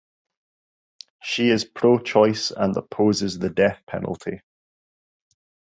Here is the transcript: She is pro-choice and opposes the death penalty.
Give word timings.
She 1.21 1.49
is 1.49 1.63
pro-choice 1.63 2.49
and 2.49 2.75
opposes 2.75 3.37
the 3.37 3.51
death 3.51 3.83
penalty. 3.85 4.41